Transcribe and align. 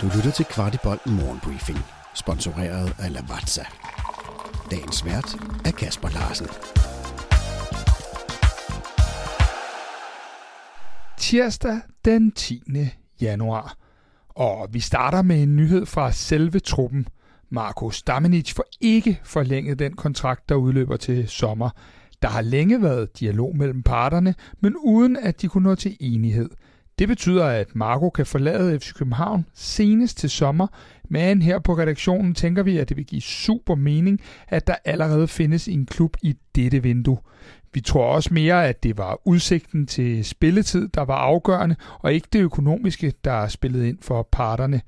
Du 0.00 0.06
lytter 0.16 0.30
til 0.30 0.44
Kvartibolt 0.44 1.06
Morgenbriefing, 1.06 1.78
sponsoreret 2.14 2.94
af 2.98 3.12
Lavazza. 3.12 3.64
Dagens 4.70 5.04
vært 5.04 5.34
er 5.64 5.70
Kasper 5.70 6.08
Larsen. 6.08 6.46
Tirsdag 11.18 11.80
den 12.04 12.32
10. 12.32 12.62
januar. 13.20 13.76
Og 14.28 14.68
vi 14.72 14.80
starter 14.80 15.22
med 15.22 15.42
en 15.42 15.56
nyhed 15.56 15.86
fra 15.86 16.12
selve 16.12 16.58
truppen. 16.58 17.08
Marko 17.50 17.90
Stamenic 17.90 18.52
får 18.52 18.64
ikke 18.80 19.20
forlænget 19.24 19.78
den 19.78 19.92
kontrakt, 19.92 20.48
der 20.48 20.54
udløber 20.54 20.96
til 20.96 21.28
sommer. 21.28 21.70
Der 22.22 22.28
har 22.28 22.42
længe 22.42 22.82
været 22.82 23.20
dialog 23.20 23.56
mellem 23.56 23.82
parterne, 23.82 24.34
men 24.60 24.76
uden 24.76 25.16
at 25.16 25.42
de 25.42 25.48
kunne 25.48 25.68
nå 25.68 25.74
til 25.74 25.96
enighed. 26.00 26.50
Det 27.00 27.08
betyder, 27.08 27.46
at 27.46 27.74
Marco 27.74 28.10
kan 28.10 28.26
forlade 28.26 28.80
FC 28.80 28.94
København 28.94 29.46
senest 29.54 30.18
til 30.18 30.30
sommer, 30.30 30.66
men 31.08 31.42
her 31.42 31.58
på 31.58 31.72
redaktionen 31.78 32.34
tænker 32.34 32.62
vi, 32.62 32.78
at 32.78 32.88
det 32.88 32.96
vil 32.96 33.06
give 33.06 33.20
super 33.20 33.74
mening, 33.74 34.20
at 34.48 34.66
der 34.66 34.74
allerede 34.84 35.28
findes 35.28 35.68
en 35.68 35.86
klub 35.86 36.16
i 36.22 36.36
dette 36.54 36.82
vindue. 36.82 37.18
Vi 37.74 37.80
tror 37.80 38.04
også 38.04 38.34
mere, 38.34 38.68
at 38.68 38.82
det 38.82 38.98
var 38.98 39.20
udsigten 39.24 39.86
til 39.86 40.24
spilletid, 40.24 40.88
der 40.88 41.02
var 41.02 41.16
afgørende, 41.16 41.76
og 41.98 42.12
ikke 42.12 42.28
det 42.32 42.40
økonomiske, 42.40 43.12
der 43.24 43.48
spillede 43.48 43.88
ind 43.88 43.98
for 44.02 44.28
parterne. 44.32 44.80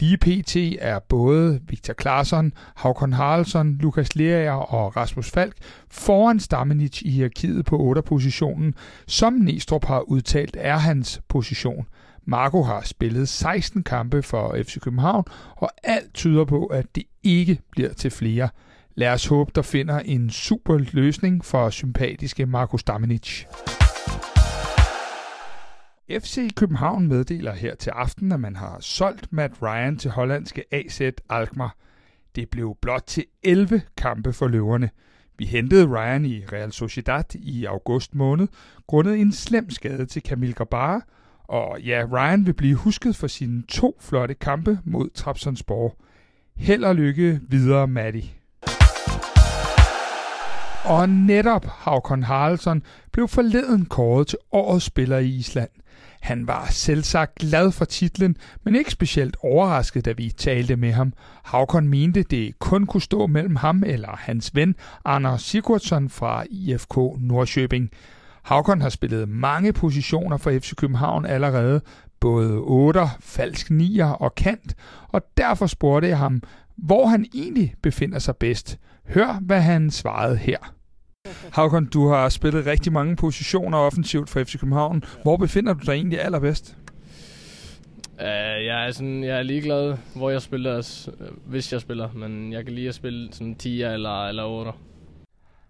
Lige 0.00 0.16
pt. 0.16 0.56
er 0.80 0.98
både 0.98 1.60
Victor 1.68 1.94
Claesson, 2.00 2.52
Håkon 2.76 3.12
Haraldsson, 3.12 3.78
Lukas 3.80 4.16
Lerager 4.16 4.52
og 4.52 4.96
Rasmus 4.96 5.30
Falk 5.30 5.56
foran 5.90 6.40
Stamenic 6.40 7.02
i 7.02 7.10
hierarkiet 7.10 7.64
på 7.64 7.78
8. 7.78 8.02
positionen, 8.02 8.74
som 9.06 9.32
Næstrup 9.32 9.84
har 9.84 10.00
udtalt 10.00 10.56
er 10.60 10.76
hans 10.76 11.20
position. 11.28 11.86
Marco 12.24 12.62
har 12.62 12.82
spillet 12.84 13.28
16 13.28 13.82
kampe 13.82 14.22
for 14.22 14.56
FC 14.62 14.80
København, 14.80 15.24
og 15.56 15.70
alt 15.84 16.14
tyder 16.14 16.44
på, 16.44 16.66
at 16.66 16.86
det 16.94 17.04
ikke 17.22 17.58
bliver 17.70 17.92
til 17.92 18.10
flere. 18.10 18.48
Lad 18.94 19.12
os 19.12 19.26
håbe, 19.26 19.50
der 19.54 19.62
finder 19.62 19.98
en 19.98 20.30
super 20.30 20.78
løsning 20.92 21.44
for 21.44 21.70
sympatiske 21.70 22.46
Marco 22.46 22.78
Stamenic. 22.78 23.44
FC 26.10 26.54
København 26.54 27.08
meddeler 27.08 27.52
her 27.52 27.74
til 27.74 27.90
aften, 27.90 28.32
at 28.32 28.40
man 28.40 28.56
har 28.56 28.76
solgt 28.80 29.32
Matt 29.32 29.62
Ryan 29.62 29.96
til 29.96 30.10
hollandske 30.10 30.64
AZ 30.70 31.00
Alkmaar. 31.30 31.76
Det 32.36 32.50
blev 32.50 32.76
blot 32.82 33.02
til 33.06 33.24
11 33.42 33.82
kampe 33.96 34.32
for 34.32 34.48
løverne. 34.48 34.90
Vi 35.38 35.44
hentede 35.44 35.86
Ryan 35.86 36.24
i 36.24 36.44
Real 36.52 36.72
Sociedad 36.72 37.34
i 37.34 37.64
august 37.64 38.14
måned, 38.14 38.48
grundet 38.86 39.20
en 39.20 39.32
slem 39.32 39.70
skade 39.70 40.06
til 40.06 40.22
Camille 40.22 40.54
Grabara, 40.54 41.00
og 41.44 41.80
ja, 41.80 42.04
Ryan 42.12 42.46
vil 42.46 42.54
blive 42.54 42.76
husket 42.76 43.16
for 43.16 43.26
sine 43.26 43.62
to 43.62 43.96
flotte 44.00 44.34
kampe 44.34 44.78
mod 44.84 45.10
Trabzonspor. 45.14 45.96
Held 46.56 46.84
og 46.84 46.94
lykke 46.94 47.40
videre, 47.48 47.86
Matti. 47.86 48.34
Og 50.84 51.08
netop 51.08 51.64
Havkon 51.66 52.22
Haraldsson 52.22 52.82
blev 53.12 53.28
forleden 53.28 53.86
kåret 53.86 54.26
til 54.26 54.38
årets 54.52 54.84
spiller 54.84 55.18
i 55.18 55.28
Island. 55.28 55.68
Han 56.26 56.46
var 56.46 56.66
selvsagt 56.70 57.34
glad 57.34 57.72
for 57.72 57.84
titlen, 57.84 58.36
men 58.64 58.74
ikke 58.74 58.90
specielt 58.90 59.36
overrasket, 59.40 60.04
da 60.04 60.12
vi 60.12 60.30
talte 60.30 60.76
med 60.76 60.92
ham. 60.92 61.12
Havkon 61.44 61.88
mente, 61.88 62.22
det 62.22 62.58
kun 62.58 62.86
kunne 62.86 63.02
stå 63.02 63.26
mellem 63.26 63.56
ham 63.56 63.82
eller 63.86 64.16
hans 64.16 64.54
ven, 64.54 64.74
Anders 65.04 65.42
Sigurdsson 65.42 66.08
fra 66.08 66.44
IFK 66.50 66.96
Nordsjøbing. 67.18 67.90
Havkon 68.42 68.80
har 68.80 68.88
spillet 68.88 69.28
mange 69.28 69.72
positioner 69.72 70.36
for 70.36 70.58
FC 70.58 70.74
København 70.76 71.26
allerede, 71.26 71.80
både 72.20 72.52
8, 72.58 73.00
falsk 73.20 73.70
9 73.70 73.98
og 73.98 74.34
kant, 74.34 74.74
og 75.08 75.22
derfor 75.36 75.66
spurgte 75.66 76.08
jeg 76.08 76.18
ham, 76.18 76.42
hvor 76.76 77.06
han 77.06 77.26
egentlig 77.34 77.74
befinder 77.82 78.18
sig 78.18 78.36
bedst. 78.36 78.78
Hør, 79.08 79.38
hvad 79.42 79.60
han 79.60 79.90
svarede 79.90 80.36
her. 80.36 80.75
Havkon, 81.52 81.86
du 81.86 82.08
har 82.08 82.28
spillet 82.28 82.66
rigtig 82.66 82.92
mange 82.92 83.16
positioner 83.16 83.78
offensivt 83.78 84.30
for 84.30 84.44
FC 84.44 84.60
København. 84.60 85.04
Hvor 85.22 85.36
befinder 85.36 85.74
du 85.74 85.80
dig 85.86 85.92
egentlig 85.92 86.20
allerbedst? 86.20 86.76
Uh, 88.20 88.24
jeg, 88.64 88.86
er 88.86 88.92
sådan, 88.92 89.24
jeg 89.24 89.38
er 89.38 89.42
ligeglad, 89.42 89.96
hvor 90.14 90.30
jeg 90.30 90.42
spiller, 90.42 91.08
hvis 91.46 91.72
jeg 91.72 91.80
spiller, 91.80 92.08
men 92.14 92.52
jeg 92.52 92.64
kan 92.64 92.74
lige 92.74 92.88
at 92.88 92.94
spille 92.94 93.28
sådan 93.32 93.54
10 93.54 93.82
eller, 93.82 94.26
eller 94.28 94.44
8. 94.44 94.70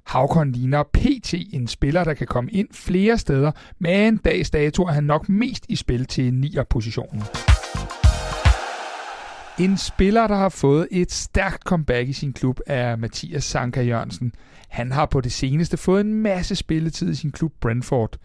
Havkon 0.06 0.52
ligner 0.52 0.82
PT 0.82 1.34
en 1.52 1.66
spiller, 1.66 2.04
der 2.04 2.14
kan 2.14 2.26
komme 2.26 2.50
ind 2.50 2.68
flere 2.72 3.18
steder, 3.18 3.52
men 3.78 4.16
dags 4.16 4.50
dato 4.50 4.82
er 4.82 4.92
han 4.92 5.04
nok 5.04 5.28
mest 5.28 5.66
i 5.68 5.76
spil 5.76 6.04
til 6.04 6.30
9'er 6.44 6.62
positionen. 6.70 7.22
En 9.58 9.76
spiller, 9.76 10.26
der 10.26 10.34
har 10.34 10.48
fået 10.48 10.88
et 10.90 11.12
stærkt 11.12 11.62
comeback 11.62 12.08
i 12.08 12.12
sin 12.12 12.32
klub, 12.32 12.60
er 12.66 12.96
Mathias 12.96 13.44
Sanka 13.44 13.82
Jørgensen. 13.82 14.32
Han 14.68 14.92
har 14.92 15.06
på 15.06 15.20
det 15.20 15.32
seneste 15.32 15.76
fået 15.76 16.00
en 16.00 16.14
masse 16.14 16.56
spilletid 16.56 17.10
i 17.10 17.14
sin 17.14 17.32
klub 17.32 17.52
Brentford. 17.60 18.16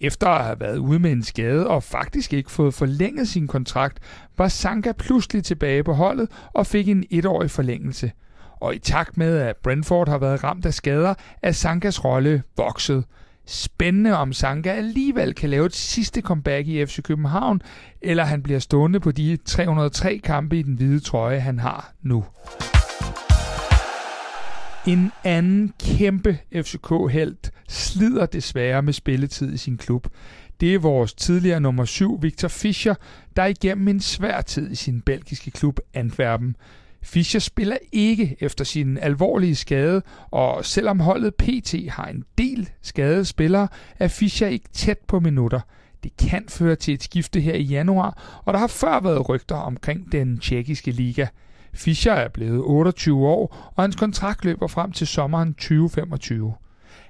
Efter 0.00 0.28
at 0.28 0.44
have 0.44 0.60
været 0.60 0.76
ude 0.76 0.98
med 0.98 1.12
en 1.12 1.22
skade 1.22 1.66
og 1.66 1.82
faktisk 1.82 2.32
ikke 2.32 2.50
fået 2.50 2.74
forlænget 2.74 3.28
sin 3.28 3.46
kontrakt, 3.46 3.98
var 4.38 4.48
Sanka 4.48 4.92
pludselig 4.92 5.44
tilbage 5.44 5.84
på 5.84 5.92
holdet 5.92 6.28
og 6.52 6.66
fik 6.66 6.88
en 6.88 7.04
etårig 7.10 7.50
forlængelse. 7.50 8.12
Og 8.60 8.74
i 8.74 8.78
takt 8.78 9.16
med, 9.16 9.38
at 9.38 9.56
Brentford 9.56 10.08
har 10.08 10.18
været 10.18 10.44
ramt 10.44 10.66
af 10.66 10.74
skader, 10.74 11.14
er 11.42 11.52
Sankas 11.52 12.04
rolle 12.04 12.42
vokset. 12.56 13.04
Spændende 13.46 14.16
om 14.16 14.32
Sanka 14.32 14.70
alligevel 14.70 15.34
kan 15.34 15.50
lave 15.50 15.66
et 15.66 15.74
sidste 15.74 16.20
comeback 16.20 16.68
i 16.68 16.86
FC 16.86 17.02
København, 17.02 17.62
eller 18.02 18.24
han 18.24 18.42
bliver 18.42 18.58
stående 18.58 19.00
på 19.00 19.10
de 19.10 19.38
303 19.44 20.20
kampe 20.24 20.58
i 20.58 20.62
den 20.62 20.74
hvide 20.74 21.00
trøje, 21.00 21.40
han 21.40 21.58
har 21.58 21.92
nu. 22.02 22.24
En 24.86 25.12
anden 25.24 25.72
kæmpe 25.80 26.38
FCK-helt 26.54 27.50
slider 27.68 28.26
desværre 28.26 28.82
med 28.82 28.92
spilletid 28.92 29.52
i 29.52 29.56
sin 29.56 29.76
klub. 29.76 30.06
Det 30.60 30.74
er 30.74 30.78
vores 30.78 31.14
tidligere 31.14 31.60
nummer 31.60 31.84
7, 31.84 32.22
Victor 32.22 32.48
Fischer, 32.48 32.94
der 33.36 33.44
igennem 33.44 33.88
en 33.88 34.00
svær 34.00 34.40
tid 34.40 34.70
i 34.70 34.74
sin 34.74 35.00
belgiske 35.00 35.50
klub 35.50 35.80
Antwerpen. 35.94 36.56
Fischer 37.02 37.40
spiller 37.40 37.76
ikke 37.92 38.36
efter 38.40 38.64
sin 38.64 38.98
alvorlige 38.98 39.56
skade, 39.56 40.02
og 40.30 40.64
selvom 40.64 41.00
holdet 41.00 41.34
PT 41.34 41.74
har 41.88 42.06
en 42.06 42.24
del 42.38 42.70
skadede 42.82 43.24
spillere, 43.24 43.68
er 43.98 44.08
Fischer 44.08 44.46
ikke 44.46 44.68
tæt 44.72 44.98
på 44.98 45.20
minutter. 45.20 45.60
Det 46.02 46.16
kan 46.16 46.44
føre 46.48 46.76
til 46.76 46.94
et 46.94 47.02
skifte 47.02 47.40
her 47.40 47.54
i 47.54 47.62
januar, 47.62 48.40
og 48.44 48.52
der 48.52 48.60
har 48.60 48.66
før 48.66 49.00
været 49.00 49.28
rygter 49.28 49.56
omkring 49.56 50.12
den 50.12 50.38
tjekkiske 50.38 50.90
liga. 50.90 51.26
Fischer 51.74 52.12
er 52.12 52.28
blevet 52.28 52.62
28 52.64 53.26
år, 53.28 53.72
og 53.76 53.84
hans 53.84 53.96
kontrakt 53.96 54.44
løber 54.44 54.66
frem 54.66 54.92
til 54.92 55.06
sommeren 55.06 55.54
2025. 55.54 56.54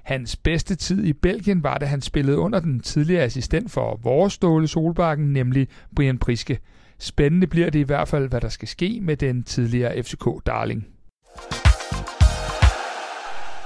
Hans 0.03 0.35
bedste 0.35 0.75
tid 0.75 1.03
i 1.03 1.13
Belgien 1.13 1.63
var, 1.63 1.77
da 1.77 1.85
han 1.85 2.01
spillede 2.01 2.37
under 2.37 2.59
den 2.59 2.79
tidligere 2.79 3.23
assistent 3.23 3.71
for 3.71 3.99
vores 4.03 4.33
Ståle 4.33 4.67
Solbakken, 4.67 5.33
nemlig 5.33 5.67
Brian 5.95 6.17
Priske. 6.17 6.59
Spændende 7.03 7.47
bliver 7.47 7.69
det 7.69 7.79
i 7.79 7.83
hvert 7.83 8.07
fald, 8.07 8.29
hvad 8.29 8.41
der 8.41 8.49
skal 8.49 8.67
ske 8.67 8.99
med 9.01 9.17
den 9.17 9.43
tidligere 9.43 9.93
FCK-darling. 9.97 10.85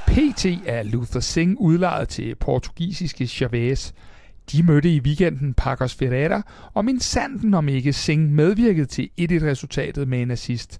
PT 0.07 0.45
er 0.65 0.83
Luther 0.83 1.19
Singh 1.19 1.55
udlejet 1.59 2.09
til 2.09 2.35
portugisiske 2.35 3.27
Chavez. 3.27 3.91
De 4.51 4.63
mødte 4.63 4.89
i 4.89 4.99
weekenden 4.99 5.53
Pacos 5.53 5.95
Ferreira, 5.95 6.41
og 6.73 6.85
min 6.85 6.99
sanden 6.99 7.53
om 7.53 7.69
ikke 7.69 7.93
Singh 7.93 8.31
medvirkede 8.31 8.85
til 8.85 9.09
1-1-resultatet 9.21 10.07
med 10.07 10.21
en 10.21 10.31
assist. 10.31 10.79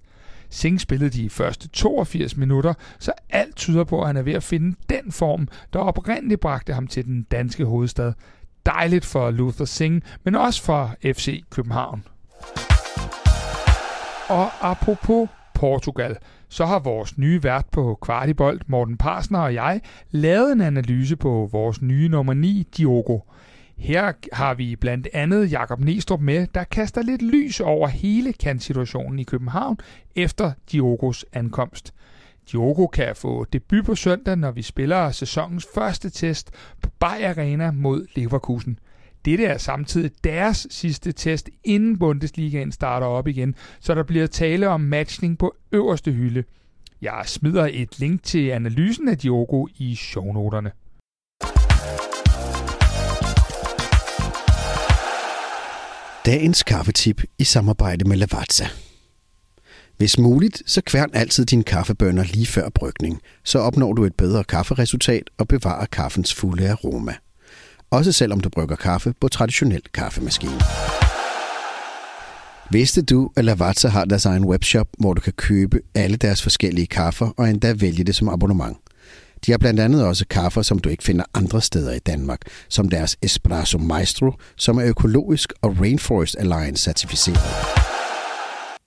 Singh 0.50 0.80
spillede 0.80 1.10
de 1.10 1.30
første 1.30 1.68
82 1.68 2.36
minutter, 2.36 2.74
så 2.98 3.12
alt 3.30 3.56
tyder 3.56 3.84
på, 3.84 4.00
at 4.00 4.06
han 4.06 4.16
er 4.16 4.22
ved 4.22 4.34
at 4.34 4.42
finde 4.42 4.76
den 4.88 5.12
form, 5.12 5.48
der 5.72 5.78
oprindeligt 5.78 6.40
bragte 6.40 6.72
ham 6.72 6.86
til 6.86 7.04
den 7.04 7.22
danske 7.22 7.64
hovedstad. 7.64 8.12
Dejligt 8.66 9.04
for 9.04 9.30
Luther 9.30 9.64
Singh, 9.64 10.02
men 10.24 10.34
også 10.34 10.62
for 10.62 10.96
FC 11.02 11.42
København. 11.50 12.02
Og 14.28 14.70
apropos 14.70 15.28
Portugal, 15.54 16.16
så 16.48 16.66
har 16.66 16.78
vores 16.78 17.18
nye 17.18 17.42
vært 17.42 17.66
på 17.72 17.98
Kvartibolt, 18.02 18.68
Morten 18.68 18.96
Parsner 18.96 19.38
og 19.38 19.54
jeg, 19.54 19.80
lavet 20.10 20.52
en 20.52 20.60
analyse 20.60 21.16
på 21.16 21.48
vores 21.52 21.82
nye 21.82 22.08
nummer 22.08 22.34
9, 22.34 22.66
Diogo. 22.76 23.18
Her 23.76 24.12
har 24.32 24.54
vi 24.54 24.76
blandt 24.76 25.08
andet 25.12 25.52
Jakob 25.52 25.80
Nestrup 25.80 26.20
med, 26.20 26.46
der 26.54 26.64
kaster 26.64 27.02
lidt 27.02 27.22
lys 27.22 27.60
over 27.60 27.88
hele 27.88 28.32
kantsituationen 28.32 29.18
i 29.18 29.22
København 29.22 29.78
efter 30.16 30.52
Diogos 30.72 31.24
ankomst. 31.32 31.94
Diogo 32.52 32.86
kan 32.86 33.16
få 33.16 33.44
debut 33.52 33.84
på 33.84 33.94
søndag, 33.94 34.36
når 34.36 34.50
vi 34.50 34.62
spiller 34.62 35.10
sæsonens 35.10 35.66
første 35.74 36.10
test 36.10 36.50
på 36.82 36.90
Bayer 36.98 37.30
Arena 37.30 37.70
mod 37.70 38.06
Leverkusen. 38.14 38.78
Dette 39.24 39.44
er 39.44 39.58
samtidig 39.58 40.10
deres 40.24 40.66
sidste 40.70 41.12
test, 41.12 41.48
inden 41.64 41.98
Bundesligaen 41.98 42.72
starter 42.72 43.06
op 43.06 43.28
igen, 43.28 43.54
så 43.80 43.94
der 43.94 44.02
bliver 44.02 44.26
tale 44.26 44.68
om 44.68 44.80
matchning 44.80 45.38
på 45.38 45.54
øverste 45.72 46.12
hylde. 46.12 46.44
Jeg 47.02 47.22
smider 47.26 47.68
et 47.72 47.98
link 47.98 48.22
til 48.22 48.48
analysen 48.48 49.08
af 49.08 49.18
Diogo 49.18 49.66
i 49.78 49.94
shownoterne. 49.94 50.70
Dagens 56.26 56.62
kaffetip 56.62 57.22
i 57.38 57.44
samarbejde 57.44 58.08
med 58.08 58.16
Lavazza. 58.16 58.66
Hvis 59.96 60.18
muligt, 60.18 60.62
så 60.66 60.82
kværn 60.86 61.10
altid 61.12 61.46
dine 61.46 61.64
kaffebønner 61.64 62.24
lige 62.24 62.46
før 62.46 62.68
brygning, 62.74 63.20
så 63.44 63.58
opnår 63.58 63.92
du 63.92 64.04
et 64.04 64.14
bedre 64.14 64.44
kafferesultat 64.44 65.30
og 65.38 65.48
bevarer 65.48 65.86
kaffens 65.86 66.34
fulde 66.34 66.70
aroma. 66.70 67.14
Også 67.90 68.12
selvom 68.12 68.40
du 68.40 68.48
brygger 68.48 68.76
kaffe 68.76 69.14
på 69.20 69.28
traditionel 69.28 69.82
kaffemaskine. 69.94 70.60
Vidste 72.70 73.02
du, 73.02 73.30
at 73.36 73.44
Lavazza 73.44 73.88
har 73.88 74.04
deres 74.04 74.26
egen 74.26 74.44
webshop, 74.44 74.88
hvor 74.98 75.14
du 75.14 75.20
kan 75.20 75.32
købe 75.32 75.80
alle 75.94 76.16
deres 76.16 76.42
forskellige 76.42 76.86
kaffer 76.86 77.30
og 77.36 77.48
endda 77.50 77.72
vælge 77.72 78.04
det 78.04 78.14
som 78.14 78.28
abonnement? 78.28 78.76
De 79.46 79.50
har 79.50 79.58
blandt 79.58 79.80
andet 79.80 80.04
også 80.04 80.26
kaffer, 80.30 80.62
som 80.62 80.78
du 80.78 80.88
ikke 80.88 81.04
finder 81.04 81.24
andre 81.34 81.62
steder 81.62 81.92
i 81.92 81.98
Danmark, 81.98 82.40
som 82.68 82.88
deres 82.88 83.16
Espresso 83.22 83.78
Maestro, 83.78 84.32
som 84.56 84.78
er 84.78 84.84
økologisk 84.84 85.52
og 85.62 85.76
Rainforest 85.80 86.36
Alliance 86.38 86.84
certificeret. 86.84 87.40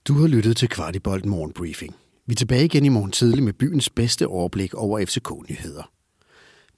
Du 0.08 0.20
har 0.20 0.26
lyttet 0.26 0.56
til 0.56 0.68
Kvartibolt 0.68 1.26
Morgenbriefing. 1.26 1.94
Vi 2.26 2.32
er 2.32 2.36
tilbage 2.36 2.64
igen 2.64 2.84
i 2.84 2.88
morgen 2.88 3.10
tidlig 3.10 3.42
med 3.44 3.52
byens 3.52 3.90
bedste 3.90 4.26
overblik 4.26 4.74
over 4.74 5.04
FCK-nyheder. 5.06 5.90